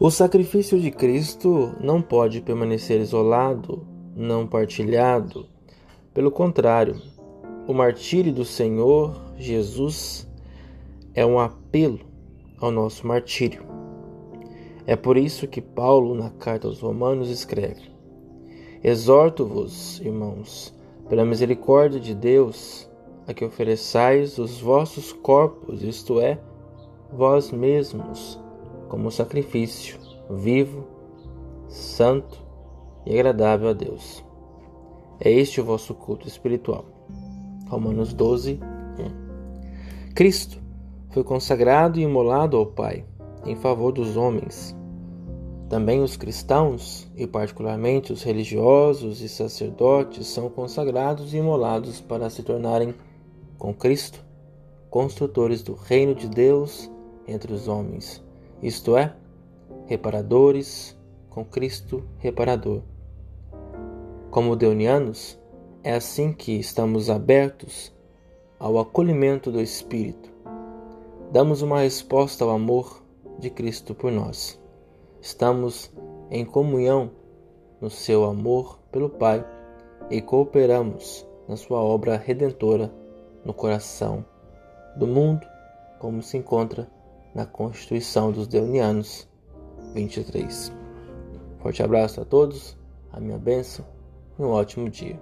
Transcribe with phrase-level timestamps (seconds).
[0.00, 5.46] O sacrifício de Cristo não pode permanecer isolado, não partilhado.
[6.14, 6.96] Pelo contrário,
[7.68, 10.28] o martírio do Senhor Jesus
[11.14, 12.00] é um apelo
[12.58, 13.64] ao nosso martírio.
[14.86, 17.92] É por isso que Paulo, na carta aos Romanos, escreve:
[18.82, 20.74] Exorto-vos, irmãos,
[21.08, 22.90] pela misericórdia de Deus,
[23.26, 26.40] a que ofereçais os vossos corpos, isto é,
[27.12, 28.41] vós mesmos,
[28.92, 30.86] como sacrifício vivo,
[31.66, 32.44] santo
[33.06, 34.22] e agradável a Deus.
[35.18, 36.84] É este o vosso culto espiritual.
[37.70, 38.60] Romanos 12,
[40.10, 40.12] 1.
[40.14, 40.60] Cristo
[41.08, 43.06] foi consagrado e imolado ao Pai
[43.46, 44.76] em favor dos homens.
[45.70, 52.42] Também os cristãos, e particularmente os religiosos e sacerdotes, são consagrados e imolados para se
[52.42, 52.94] tornarem,
[53.56, 54.22] com Cristo,
[54.90, 56.90] construtores do reino de Deus
[57.26, 58.22] entre os homens,
[58.62, 59.14] isto é,
[59.86, 60.96] reparadores
[61.28, 62.82] com Cristo reparador.
[64.30, 65.38] Como deunianos,
[65.82, 67.92] é assim que estamos abertos
[68.58, 70.30] ao acolhimento do Espírito.
[71.32, 73.02] Damos uma resposta ao amor
[73.38, 74.60] de Cristo por nós.
[75.20, 75.92] Estamos
[76.30, 77.10] em comunhão
[77.80, 79.44] no seu amor pelo Pai
[80.08, 82.92] e cooperamos na sua obra redentora
[83.44, 84.24] no coração
[84.96, 85.44] do mundo,
[85.98, 86.88] como se encontra
[87.34, 89.28] na Constituição dos Deunianos
[89.94, 90.72] 23.
[91.60, 92.76] Forte abraço a todos,
[93.12, 93.84] a minha bênção
[94.38, 95.18] e um ótimo dia.